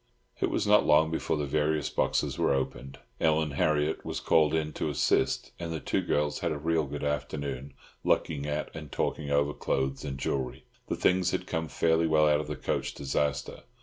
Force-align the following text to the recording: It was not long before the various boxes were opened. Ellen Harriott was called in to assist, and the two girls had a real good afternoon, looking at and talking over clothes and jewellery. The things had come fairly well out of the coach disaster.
It 0.39 0.49
was 0.49 0.65
not 0.65 0.83
long 0.83 1.11
before 1.11 1.37
the 1.37 1.45
various 1.45 1.91
boxes 1.91 2.39
were 2.39 2.55
opened. 2.55 2.97
Ellen 3.19 3.51
Harriott 3.51 4.03
was 4.03 4.19
called 4.19 4.51
in 4.55 4.73
to 4.73 4.89
assist, 4.89 5.51
and 5.59 5.71
the 5.71 5.79
two 5.79 6.01
girls 6.01 6.39
had 6.39 6.51
a 6.51 6.57
real 6.57 6.85
good 6.87 7.03
afternoon, 7.03 7.75
looking 8.03 8.47
at 8.47 8.75
and 8.75 8.91
talking 8.91 9.29
over 9.29 9.53
clothes 9.53 10.03
and 10.03 10.17
jewellery. 10.17 10.63
The 10.87 10.95
things 10.95 11.29
had 11.29 11.45
come 11.45 11.67
fairly 11.67 12.07
well 12.07 12.27
out 12.27 12.41
of 12.41 12.47
the 12.47 12.55
coach 12.55 12.95
disaster. 12.95 13.61